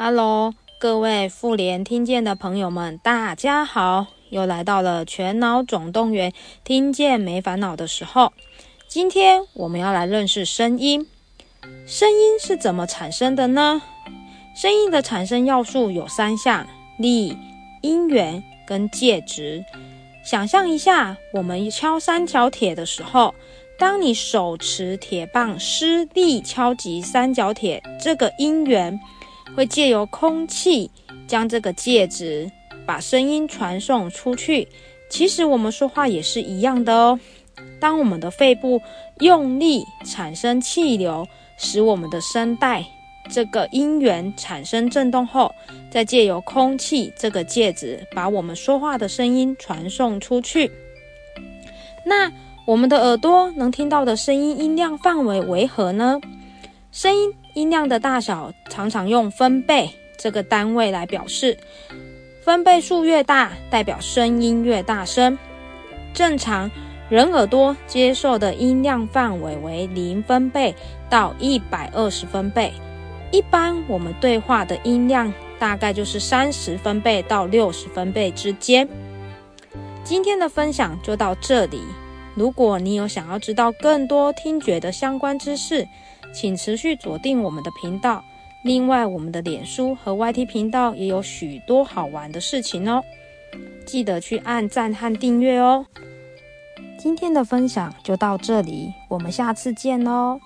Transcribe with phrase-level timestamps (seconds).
[0.00, 4.06] Hello，各位妇联听见的朋友们，大家好！
[4.30, 6.32] 又来到了全脑总动员，
[6.62, 8.32] 听见没烦恼的时候。
[8.86, 11.04] 今天我们要来认识声音。
[11.84, 13.82] 声音是怎么产生的呢？
[14.54, 16.64] 声音的产生要素有三项：
[16.96, 17.36] 力、
[17.82, 19.64] 音源跟介质。
[20.24, 23.34] 想象一下，我们敲三角铁的时候，
[23.76, 29.00] 当你手持铁棒施力敲击三角铁，这个音源。
[29.56, 30.90] 会借由空气
[31.26, 32.50] 将这个介质
[32.86, 34.68] 把声音传送出去。
[35.10, 37.18] 其实我们说话也是一样的哦。
[37.80, 38.80] 当我们的肺部
[39.20, 42.84] 用力产生气流，使我们的声带
[43.30, 45.52] 这个音源产生震动后，
[45.90, 50.70] 再借由空气这个介质把我们说话的声音传送出去。
[52.04, 52.32] 那
[52.66, 56.20] 我们的耳朵能听到的声音音量范围为何呢？
[56.92, 61.58] 声音音量的大小常常用分贝这个单位来表示，
[62.40, 65.36] 分贝数越大，代表声音越大声。
[66.14, 66.70] 正常
[67.10, 70.72] 人耳朵接受的音量范围为零分贝
[71.10, 72.72] 到一百二十分贝，
[73.32, 78.88] 一般我们对话的音量大概就是三十分贝到六十分贝之间。
[80.04, 81.82] 今天的分享就到这里。
[82.36, 85.84] 如果你有想要知道更多听觉的相关知识，
[86.32, 88.24] 请持续锁定我们的频道。
[88.64, 93.02] 另外，我们的脸书和 YT 频道也有许多好玩的事情哦，
[93.86, 95.86] 记得去按赞和订阅哦。
[96.98, 100.40] 今天的分享就到这里，我们下次见喽。